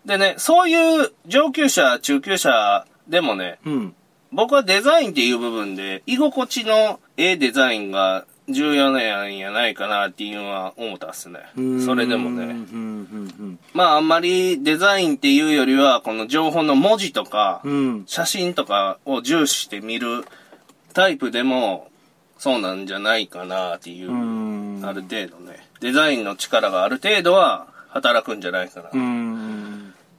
[0.04, 3.94] でね、そういう上級者、中級者でもね、うん。
[4.32, 11.40] 僕はデザインっていう部分で、居心地のええデザインが重要なんやないかなっていうのは思ったっすね。
[11.84, 12.54] それでもね。
[13.72, 18.04] まああんまりデザインっていうよりは、この情報の文字とか、うん。
[18.06, 20.24] 写真とかを重視して見る
[20.92, 21.90] タイプでも、
[22.38, 24.82] そうなんじゃないかなっていう、うん。
[24.84, 25.66] ある程度ね。
[25.80, 28.90] デザインの力がある程度は働くんじゃないかな。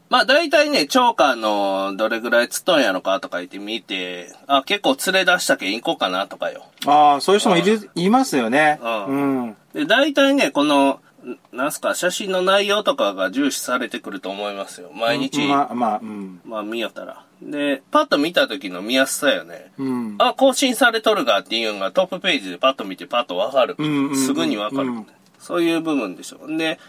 [0.10, 0.15] うん。
[0.15, 6.65] まあ大体ね、チョーカーのどれぐらい釣っとんやろかとか言って見て、あ、結構連れ出したけん行こうかなとかよ。
[6.86, 8.80] ああ、そういう人もいる、いますよね。
[8.82, 9.56] ううん。
[9.74, 14.91] で、大体ね、この、んなんすか、写真の内容とかが重視されてくると思いますよ。
[14.94, 16.41] 毎日、ままあ、まあ、うん。
[16.52, 17.26] あ見よったら。
[17.41, 19.72] で、パッと見た時の見やすさよね。
[19.78, 20.15] うん。
[20.20, 23.76] あ、更新されとるがっていうのがトップページでパッと見てパッとわかる。
[23.78, 26.48] うんうんうんすぐにわかる、うんそういう部分でしょ。
[26.58, 26.80] で、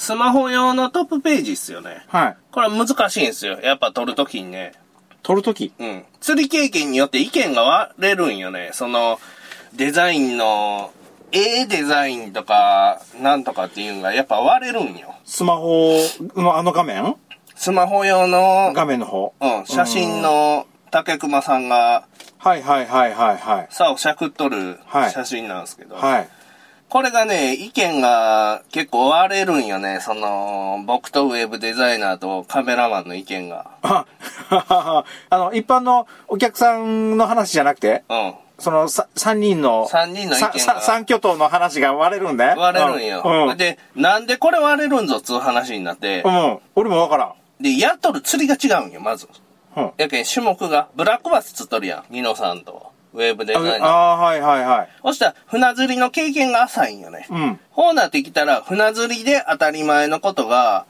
[0.00, 2.06] スマホ用のトップページっすよね。
[2.08, 2.36] はい。
[2.52, 3.60] これは難しいんですよ。
[3.60, 4.72] やっぱ撮るときにね。
[5.22, 5.74] 撮るとき？
[5.78, 6.04] うん。
[6.20, 8.70] 釣り経験によって意見が割れるんよね。
[8.72, 9.20] その、
[9.74, 10.90] デザインの、
[11.32, 15.14] ええデザインとか、なんとかっていうのがやっぱ割れるんよ。
[15.26, 15.98] スマホ
[16.34, 17.14] のあの画面？
[17.54, 19.34] スマホ用の、画面の方？
[19.38, 22.06] うん、写真の竹熊さんが、
[22.38, 23.66] はいはいはいはいはい。
[23.68, 26.28] さをしゃくっとるはい写真なんですけど、はい。
[26.90, 30.00] これがね、意見が結構割れるんよね。
[30.00, 33.70] その、僕とウェブデザイナーとカメラマンの意見が。
[33.82, 34.06] あ、
[35.30, 38.34] あの、一般のお客さんの話じゃなくて、うん。
[38.58, 43.22] そのさ三人の、三人の意見が三巨頭の話が割れるんで割れるんよ。
[43.24, 43.56] うん。
[43.56, 46.58] で、なんでこれ割れるんぞっつう話になって、うん。
[46.74, 47.32] 俺もわからん。
[47.62, 49.28] で、やっとる釣りが違うんよ、まず。
[49.76, 49.90] うん。
[49.96, 53.82] やけん、種目が、ブラックバス釣っとるやん、ミノさんと、ウェブデザイナー。
[53.84, 54.88] ああー、はいはいはい。
[55.02, 57.26] そしたら、船釣りの経験が浅いんよね。
[57.30, 57.60] うん。
[57.72, 60.86] こうなってきたら、船釣りで当たり前のことが、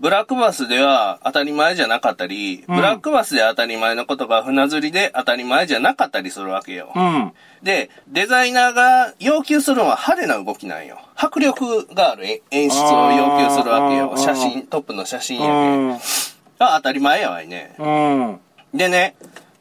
[0.00, 6.90] ブラックバスでは当たり前じゃなかったり、うんブラックバスで当たり前のことが船釣りで当たり前じゃなかったりするわけよ。
[6.96, 7.32] うん。
[7.62, 10.98] で、デザイナーが要求するのは派手な動きなんよ。
[11.14, 14.14] 迫力がある演演出を要求するわけよ。
[14.16, 15.88] 写真、トップの写真うやけん。
[15.90, 15.92] ん。
[15.92, 17.76] が当たり前やわいね。
[17.78, 18.40] うん。
[18.74, 19.14] でね、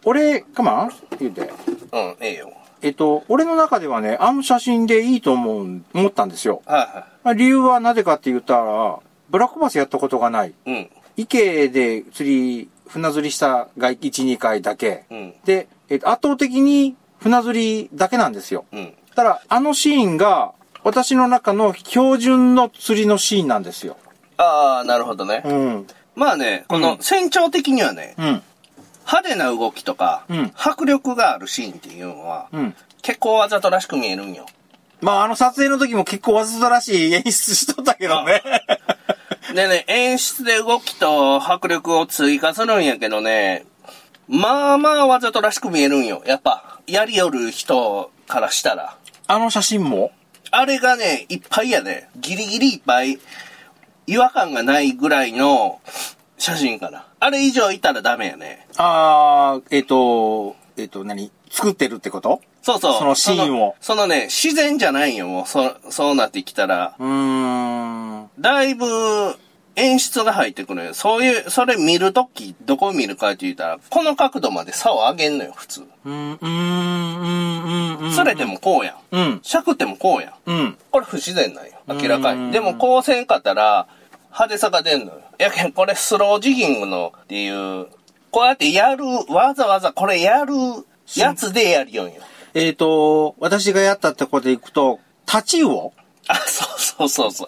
[0.06, 1.42] 俺、かまん言うて。
[1.42, 1.50] うん、
[2.20, 2.54] ええよ。
[2.82, 6.64] えっと、俺の中ではね、あの写真でいいと思う、思ったんですよ。
[6.66, 10.50] はいはまあ理由はなぜかって言ったら、ブラックバスやったことがない。
[10.50, 10.54] い。
[10.66, 15.06] うん、池で釣り、船釣りしたが1、2回だけ。
[15.12, 18.66] うん、で、えっと、圧倒的に船釣りだけなんですよ。
[18.72, 18.94] うん。
[19.16, 23.98] ただ、あのシーンが、私の中の標準の釣りのシーンなんですよ。
[24.38, 25.44] ああ、なるほどね。
[25.46, 25.88] うん。
[26.16, 28.44] まあね、この船長的にはね、うん。
[29.12, 32.76] 派手な動きとか、うん迫力があるシーンっていうのは、うん。
[33.02, 34.45] 結構わざとらしく見えるんよ。
[35.02, 38.43] まあ、あの撮影の時も結構わざとらしい演出しとったけどね。
[39.56, 43.65] でね、演出で動きと迫力を追加するんやけどね、
[44.28, 46.21] まあまあわざとらしく見えるんよ。
[46.26, 48.95] やっぱ、やりよる人からしたら。
[49.28, 50.12] あの写真も？
[50.52, 52.08] あれがね、いっぱいやで。
[52.17, 53.19] ギリギリいっぱい、
[54.06, 55.82] 違和感がないぐらいの
[56.42, 57.06] 写真かな。
[57.20, 58.68] あれ以上いたらダメやね。
[58.78, 61.32] あー、えっ、と、えっ、と、何？
[61.52, 62.42] 作ってるってこと？
[62.64, 62.98] そうそう。
[62.98, 65.46] そのシーンをそのそのね、自然じゃないよ、もう。
[65.48, 66.96] そ、そうなってきたら。
[66.98, 68.30] うーん。
[68.40, 68.88] だいぶ
[69.76, 70.94] 演出が入ってくるよ。
[70.96, 75.84] そういう、それ見るとき、どこ見るかって言ったら、この角度まで差を上げんのよ、普通。
[76.06, 78.12] うん、うん、うん、うん、うん。
[78.12, 79.16] 釣れてもこうやん。
[79.16, 80.34] うん、しゃくってもこうやん。
[80.48, 80.78] うん。
[80.90, 81.74] これ不自然なんよ。
[81.88, 82.52] 明らかうんに。
[82.52, 83.88] でもこうせんかったら、
[84.32, 85.22] 派手さが出んのよ。
[85.38, 87.88] やけん、これスロージギングのっていう、
[88.32, 90.54] こうやってやる、わざわざこれやる
[91.15, 92.22] やつでやるよんよ。
[92.54, 95.94] えっ、と、私がやったってことでいくと、タチウオ？
[96.28, 97.48] あ、そうそうそうそう。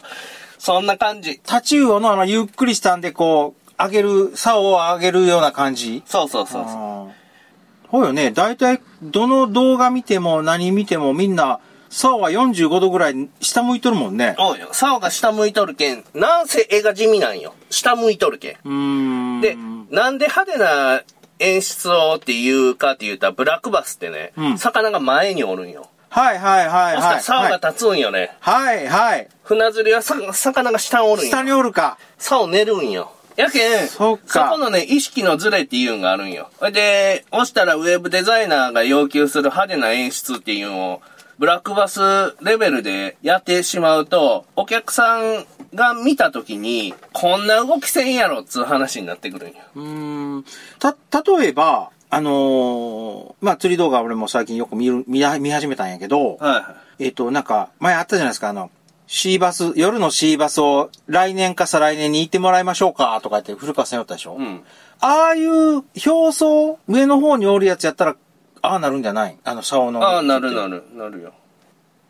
[0.58, 1.39] そんな感じ。
[1.43, 6.04] タチウオのあの、ゆっくりしたんで、こう、上げる、竿を上げるような感じ？
[6.06, 7.91] そうそうそうそう。
[7.91, 8.32] そうよね。
[8.32, 11.60] 大体、どの動画見ても何見てもみんな、
[11.94, 14.34] 竿は45度ぐらい下向いとるもんね。
[14.38, 14.70] そうよ。
[14.72, 17.54] 竿が下向いとるけん、なんせ絵が地味なんよ。
[17.70, 19.38] 下向いとるけん。
[19.38, 19.42] ん。
[19.42, 19.56] で、
[19.92, 21.04] なんで派手な
[21.38, 25.88] 演出をっていうかって言ったら、ブラックバスってね、うん魚が前におるんよ。
[26.10, 27.52] はいはいはいそしたはい。
[27.52, 28.36] ら竿が立つんよね。
[28.40, 29.28] はいはい。
[29.44, 31.30] 船釣りはさ魚が下におるんよ。
[31.30, 32.00] 下におるか。
[32.18, 33.12] 竿寝るんよ。
[33.36, 36.50] やけん、そっかこのね、意識のズレっていうのがあるんよ。
[36.72, 41.02] で、押したらウェブデザイナーが要求する派手な演出っていうのを、
[41.39, 42.00] ブラックバス
[42.41, 49.56] レベルでやってしまうと、お客さんが見た時に、こんな動きせんやろっつう話になってくるんよ。
[49.76, 50.46] うーん。
[50.80, 57.06] た、例えば、あのーまあ、釣り動画俺も最近よく見る、見は見始めたんやけど、はいはい。
[57.06, 58.69] えっ、と、なんか、前あったじゃないですか、あの、
[59.08, 64.63] シーバス、夜のシーバスを来年か再来年に行ってもらいましょうかとか言って古川さん言ったでしょ、うん。
[65.00, 68.15] ああいう表層、上の方におるやつやったら、
[68.63, 69.38] ああなるんじゃない？
[69.43, 70.02] あの、竿の。
[70.02, 71.34] ああ、なるなる、なるよ。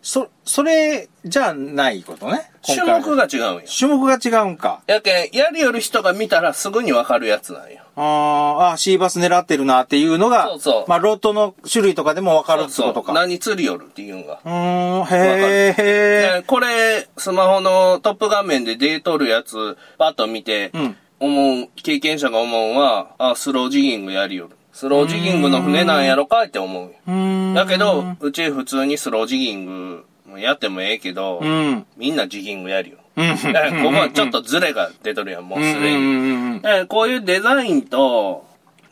[0.03, 2.51] そ、それじゃないことね？
[2.65, 3.61] 種目が違うんよ。
[3.79, 4.81] 種目が違うんか。
[4.85, 7.79] やけん、やりよる人が見たらすぐにわかるやつなんよ。
[7.95, 13.13] あーあー、シーバス狙ってるなっていうのが、そうそうまあ、ロットの種類とかでもわかるってそうことか。
[13.13, 14.39] 何釣りよるっていうんが。
[14.43, 24.57] うーん、へえ、これ、スマホのトップ画面でデートるやつ、パッと見て、うん思う、経験者が思うは、あ、スロージギングやりよる。
[24.73, 26.87] スロージギングの船なんやろかって思う。
[27.07, 27.53] う。
[27.53, 31.85] だけど、うち普通にスロージギングもやってもええけど、うん。
[31.95, 32.97] みんなジギングやるよ。
[33.15, 33.27] うん。
[33.27, 36.61] だからここはちょっとズレが出とるやん、もうすでに。
[36.87, 38.45] こういうデザインと、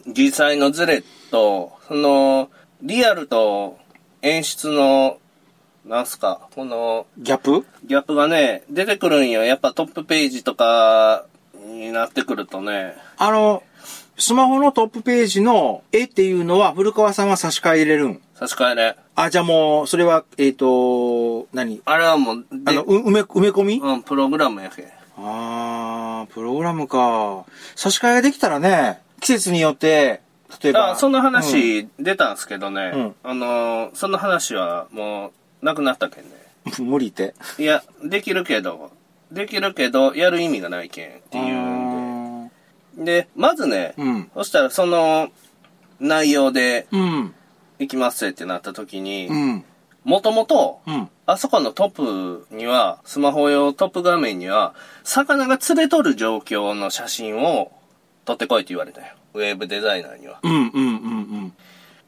[0.07, 2.49] 実際のズレと、その、
[2.83, 3.77] リアルと
[4.21, 5.17] 演出の、
[5.85, 7.65] なんすか、この、ギャップ？
[7.85, 9.43] ギャップがね、出てくるんよ。
[9.43, 11.25] やっぱトップページとか
[11.65, 12.93] になってくるとね。
[13.17, 13.63] あの、
[14.21, 18.21] スマホのトップページの絵っていうのは古川さんは差し替えれるん？
[18.35, 18.95] 差し替えれ。
[19.15, 21.81] あ、じゃあもう、それは、えっ、と、何？
[21.85, 24.85] あれはもう、であの、う埋め、埋め込み、うん、プログラムやけん。
[25.17, 27.45] あー、プログラムか。
[27.75, 30.21] 差し替えができたらね、季節によって、
[30.61, 30.91] 例えば。
[30.91, 32.91] あ、そんな話出たんすけどね。
[32.93, 35.31] うんあのー、その話はも
[35.63, 36.29] う、なくなったけんね。
[36.77, 37.33] う ん無理って。
[37.57, 38.91] いや、できるけど、
[39.31, 41.70] できるけど、やる意味がないけんっていうん
[43.03, 43.23] で。
[43.23, 44.31] で、まずね、うん。
[44.33, 45.29] そしたらその
[45.99, 47.33] 内容でうん。
[47.79, 49.63] 行きますってなった時にう、ん。
[50.03, 51.09] もともと、うん。
[51.25, 57.71] あそこのトップには、スマホ用トップ画面には、魚が釣れとる状況の写真を
[58.25, 59.07] 撮ってこいって言われたよ。
[59.33, 60.39] ウェブデザイナーには。
[60.43, 60.51] うん。
[60.51, 60.63] うん。
[60.73, 61.53] うん。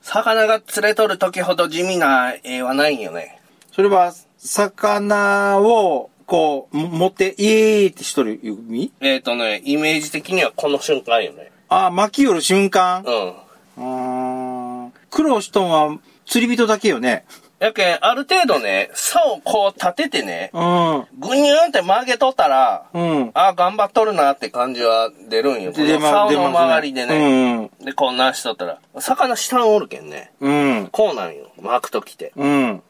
[0.02, 3.40] 魚が釣れとる時ほど地味な絵はないんよね。
[3.72, 8.92] それは、魚を、こう、も持って、イエーイってしとる意味？
[9.02, 11.52] えっ、とね、イメージ的にはこの瞬間よね。
[11.70, 13.04] あ、巻き寄る瞬間？
[13.06, 13.34] うん。
[13.78, 17.26] あー苦労しとんは釣り人だけよね。
[17.60, 21.06] やけん、ある程度ね、竿をこう立ててね、うん。
[21.20, 23.32] ぐにゅーんって曲げとったら、うん。
[23.36, 25.72] あ頑張っとるなって感じは出るんよ。
[25.72, 27.70] この出ま竿の出ますね周りでね。
[27.80, 30.32] で、こんなんしとったら、魚下におるけんね。
[30.40, 30.52] うん。
[30.52, 30.88] うん。
[30.88, 31.52] こうなんよ。
[31.62, 32.32] 巻くときて。
[32.36, 32.82] うん。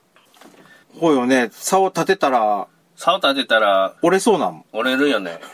[0.98, 1.50] ほうよね。
[1.52, 4.64] 竿立てたら、竿立てたら、折れそうなん。
[4.72, 5.40] 折れるよね。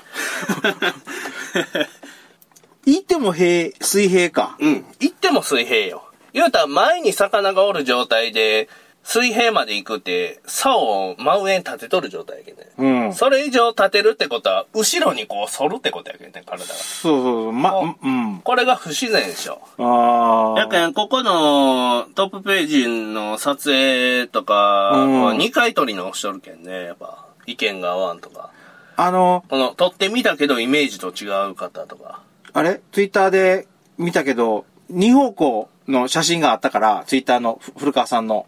[2.85, 4.55] いても平、水平か。
[4.59, 4.85] うん。
[4.99, 6.03] 行っても水平よ。
[6.33, 8.69] 言うたら前に魚がおる状態で、
[9.03, 12.69] 水平まで行くって、竿を真上に立てとる状態やけんね。
[12.77, 13.13] うん。
[13.13, 16.73] それ以上立てるってことは、後ろにこう反るってことやけんね、体が。
[16.73, 17.51] そうそう。
[17.51, 18.41] ま、おうん。
[18.43, 19.61] これが不自然でしょ。
[19.79, 20.59] ああ。
[20.59, 28.51] やけん、ここのトップページの撮影とか、うん2回撮り直しとるけんね、やっぱ、意見が合わんとか。
[28.95, 32.21] あの、この、撮ってみたけどイメージと違う方とか。
[32.53, 32.81] あれ？
[32.91, 38.47] ツイッターで見たけど、二方向の写真があったから、ツイッターのふ古川さんの。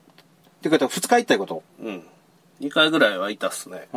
[0.60, 1.64] ってことは、二日行ったこと？
[1.82, 2.04] うん。
[2.60, 3.88] 2回ぐらいはいたっすね。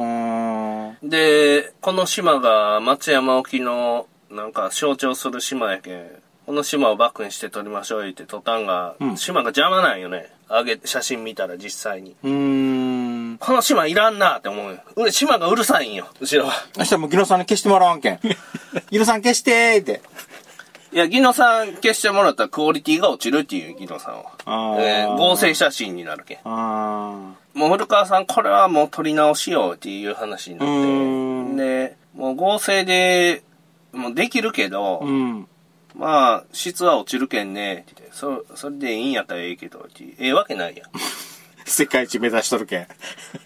[1.02, 6.06] で、この島が松山沖の、なんか象徴する島やけん、
[6.46, 10.30] この島をバックにして撮りましょう言って撮ったんが、うん島が邪魔なんよね。
[10.48, 12.16] あげ、写真見たら実際に。
[12.22, 13.03] うーん。
[13.38, 14.80] この島いらんなって思うよ。
[14.96, 16.54] う島がうるさいんよ、後ろは。
[16.76, 18.20] 明日もうギノさんに消してもらわんけん。
[18.90, 20.02] ギノさん消してーって。
[20.92, 24.32] いや、ギノさん消してもらったらクオリティが落ちるっていう、ギノさんは。
[24.44, 26.38] あーえー合成写真になるけん。
[26.44, 31.56] あもう古川さん、これはもう撮り直しようっていう話になうーんって。
[31.56, 33.42] で、もう合成で、
[33.92, 35.04] もうできるけど、ー。
[35.04, 35.48] うん。
[35.96, 40.90] まあ、質は落ちるけんね、って言って、そ、それでいいんやったらええけど、ってええわけないやん。
[41.74, 42.86] 世界一目指しとるけん。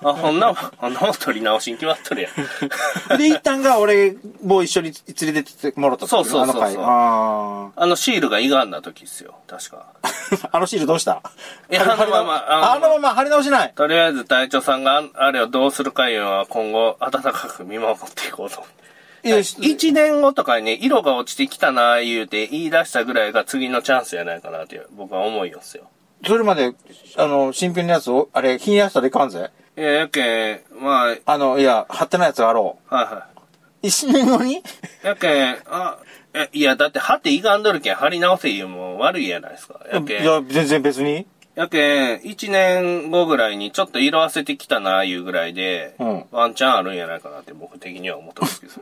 [0.05, 2.33] あ、ほんなもん、なもん取り直しに決まっとるやん。
[3.19, 6.77] で、一旦が俺も一緒に連れてってもらったそうそうそうそうあの回。
[6.85, 9.87] ああのシールが歪んだ時っすよ、確か。
[10.03, 11.23] ー あのシールどうした？
[11.71, 13.73] いやあのままあのまま貼り直しない？
[13.75, 18.79] とりあえず隊長さんがああれをどうするかいうのは今後温かく見守っていこうと思って。
[19.25, 25.91] いや一年後とかにね、色が落ちてきたな、言うて言い出したぐらいが次のチャンスやないかなって僕は思いよっすよ。
[26.27, 26.75] それまで、
[27.17, 29.51] あの、新品のやつを、あれ、品やしたらいかんぜ。
[29.77, 33.39] いや、やけん、まあ、あの、いや、貼ってないやつがあろはいはう。
[33.83, 34.55] 一年後に？
[34.55, 34.63] い。
[35.05, 35.99] やけん、あ、
[36.35, 39.81] えいや、だって貼って歪んどるけん貼り直せ言うもん悪いやないですか。
[39.93, 41.27] やけん、いや、全然別に。
[41.55, 48.73] やけん、一年後ぐらいにちょっと色あせてきたな、いうぐらいで、うんワンチャンあるんやないかなって僕的には思ってますけど。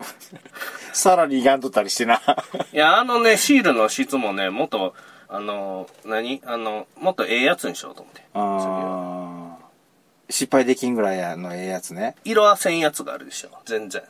[0.93, 2.21] さらに歪んどったりしてな。
[2.73, 4.95] いや、あのね、シールの質もね、もっと、
[5.29, 6.41] あの、何？
[6.47, 8.23] あの、もっとええやつにしようと思って。
[8.33, 9.67] 次はあ
[10.29, 12.17] 失敗できんぐらいのええやつね。
[12.25, 13.51] 色あせんやつがあるでしょ。
[13.65, 14.03] 全然。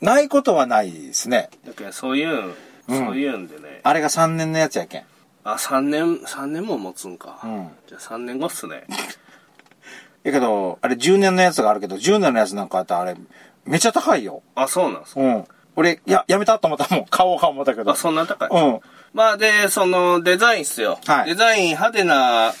[0.00, 1.50] ないことはないですね。
[1.66, 2.54] だけどそういうん、うん
[2.88, 3.80] そういうんでね。
[3.82, 5.04] あれが3年のやつやけん。
[5.44, 7.40] あ、3年、三年も持つんか。
[7.42, 8.84] うんじゃあ3年後っすね。
[10.22, 13.16] やけど、あれ10年のやつがあるけど、10年のやつなんかあったらあれ、
[13.64, 14.42] めっちゃ高いよ。
[14.56, 15.20] あ、そうなんすか。
[15.20, 15.44] うん。
[15.76, 17.06] 俺、や、やめたと思ったもん。
[17.06, 17.90] 買おうか思ったけど。
[17.90, 18.48] あ、そんな高い？
[18.50, 18.80] うん。
[19.12, 20.98] まあで、そのデザインっすよ。
[21.06, 22.52] はいデザイン派手な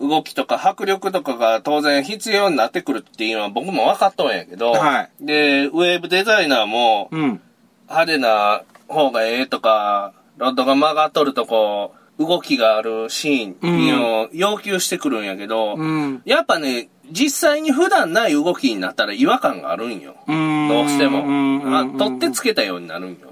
[0.00, 7.40] 動きとか迫力とかが当然必要になってくるっていうのは僕も分かっとんやけど、はいで、ウェブデザイナーもうん。
[7.86, 16.22] 派手な方がええとか、ロッドが曲がっとるとこ、動きがあるシーンっていうのを要求してくるんやけど、うん。
[16.24, 20.16] やっぱね、実際に普段ない動きになったら違和感があるんよ。
[20.26, 20.68] うん。
[20.68, 21.24] どうしても。
[21.24, 21.76] うん。
[21.76, 23.28] あ取ってつけたようになるんよ。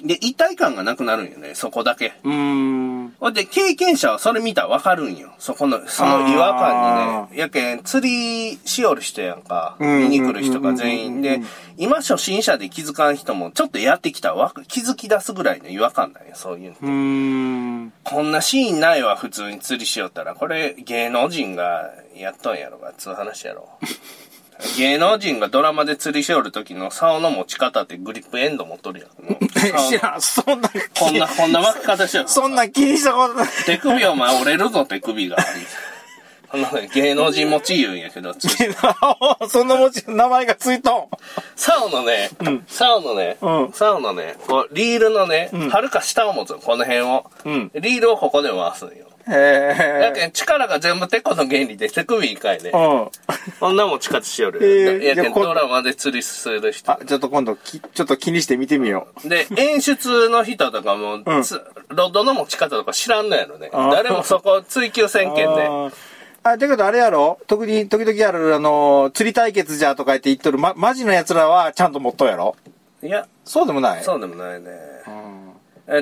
[0.00, 0.06] うん。
[0.06, 2.12] で、一体感がなくなるんよね、そこだけ。
[2.24, 3.14] うん。
[3.18, 5.32] ほんで、経験者はそれ見たらわかるんよ。
[5.38, 7.38] そこの、その違和感にね。
[7.40, 9.76] やけん、釣りしよる人やんか。
[9.78, 16.76] うん見に来る人が全員でうん、今初心者で気づかん人も、ちょっとやってきたら気づき出すぐらいの違和感なんよ、そういうの。
[16.82, 17.92] うん。
[18.04, 20.34] こんなシーンないわ、普通に釣りしよったら。
[20.34, 23.68] これ、芸能人がやっとんやろが、つう話やろ。
[24.76, 29.48] 芸能人がドラマで釣りしよる時の竿の持ち方ってグリップエンド持っとるやん。
[29.88, 30.68] 知らん、そんな、
[30.98, 32.28] こんな、こんな巻き方しよる。
[32.28, 33.48] そんな気にしたことない。
[33.66, 35.36] 手首をまあ折れるぞ、手首が。
[36.50, 38.48] この芸能人持ち言うんやけど、つ
[39.48, 41.08] そんな文字、名前がついとん。
[41.54, 42.30] 竿のね、
[42.66, 47.30] 竿のね、うん竿のね、こう、リールのね、はるか下を持つの、この辺を。
[47.44, 49.07] うんリールをここで回すんよ。
[49.30, 52.70] へやけん、力が全部テコの原理で手首に変えね。
[52.72, 53.10] うん。
[53.60, 54.92] こんな持ち方しよるよ。
[54.92, 63.70] えーやけん、じゃあこドラマで釣りする人あ。、ちょっと今度き、ちょっと気にして見てみよで、演出の人とかも、うんつロッドの持ち方とか知らんのやろね。
[63.72, 65.36] あー誰もそこ追求せんう。
[65.36, 65.52] けんね。
[65.68, 65.92] あー
[66.44, 67.38] あ、だけどあれやろ？
[67.46, 72.54] 特に、時々ある、あの、釣り対決じゃとか言って言っとる、ま、マジの奴らはちゃんと持っとんやろ？
[73.02, 74.04] いや、そうでもない？
[74.04, 74.70] そうでもないね。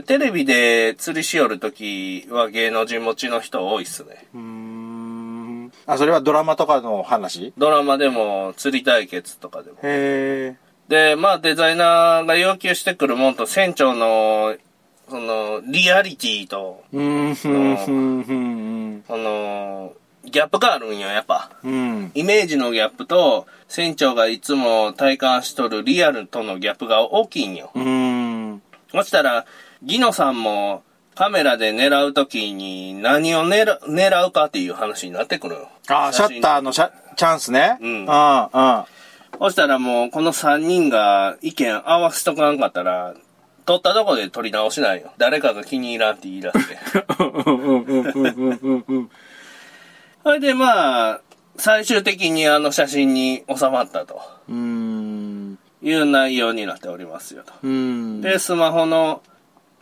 [0.04, 4.26] テレビで釣りしよるときは芸能人持ちの人多いっすね。
[4.34, 5.72] うーん。
[5.86, 7.52] あ、それはドラマとかの話？
[7.56, 9.78] ドラマでも釣り対決とかでも。
[9.82, 10.56] へ
[10.88, 14.56] で、まあデザイナーが要求してくるもんと船長の、
[15.08, 16.96] その、リアリティと、え。
[16.96, 19.92] うん、ふん、ふん、ふん、その、
[20.24, 21.52] ギャップがあるんよ、やっぱ。
[21.62, 22.10] うん。
[22.14, 27.70] イメージのギャップと、船長がいつも体感しとるリアルとのギャップが大きいんよ。
[27.76, 28.62] うん。
[28.90, 29.46] そしたら、
[29.86, 30.82] ギノさんも
[31.14, 35.68] カメラで狙うときに何を狙狙うかっていう話になってくるよ。
[35.88, 37.78] あ、シャッターのシャチャンスね。
[37.80, 38.86] うんああ、
[39.38, 43.14] そしたらもうこの3人が意見合わせとかんかったら、
[43.64, 45.12] 撮ったとこで撮り直しないよ。
[45.18, 46.78] 誰かが気に入らんって言い出して。
[47.20, 47.28] うん。
[47.28, 49.10] うん、うん、うん、うん、うん、うん。
[50.24, 51.20] それでまあ、
[51.56, 55.58] 最終的にあの写真に収まったとうん。
[55.80, 57.52] いう内容になっておりますよと。
[57.62, 58.20] うん。
[58.20, 59.22] で、スマホの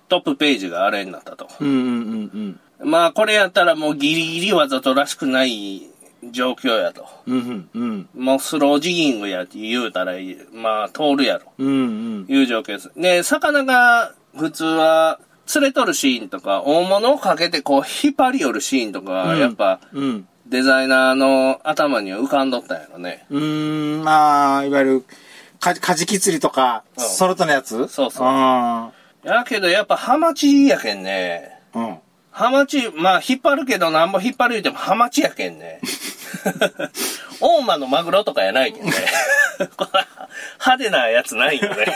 [0.09, 1.49] トップページがあれになったと。
[1.61, 5.83] うん、うん、うん、まあ、これやったらもうギリギリわざとらしくない
[6.31, 7.07] 状況やと。
[7.27, 7.69] うん。
[7.73, 8.25] うん、うん。
[8.25, 10.15] もうスロージギングやって言うたら、
[10.53, 11.53] まあ、通るやろ。
[11.59, 11.71] うん、う
[12.25, 12.27] ん。
[12.29, 12.91] いう状況です。
[12.97, 20.29] で、魚が普通は釣れとるシーンとか、大物をかけてこう引っ張り寄るシーンとか、うんやっぱうん。
[20.47, 23.27] デザイナーの頭には浮かんどったんやろね。
[23.31, 25.05] うーん、まあ、いわゆる、
[25.59, 27.89] か、カジキ釣りとか、うんソルトのやつ？
[27.89, 28.91] そうそうあ
[29.25, 31.59] やけどやっぱハマチやけんね。
[31.75, 31.99] ーうん。
[32.31, 35.81] ハマチ、まあ引っ張るけどなんぼ引っ張る言うてもハマチやけんね。
[37.41, 38.93] 大間のマグロとかやないけんね。
[40.61, 41.87] 派手なやつないよね。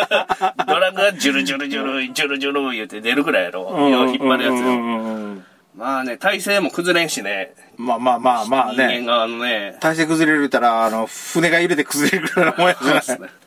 [0.66, 3.60] ドラグがジュルジュルジュル、ジュルジュル言うて出るぐらいやろ。
[3.88, 5.44] よう引っ張るやつよ。
[5.76, 7.52] まあね、体勢も崩れんしね。
[7.76, 9.04] まあまあまあまあ人間ね。
[9.04, 9.76] 側のね。
[9.80, 13.44] 体勢崩れるたら、あの、船が揺れて崩れるぐらいのもんやじゃないそうですね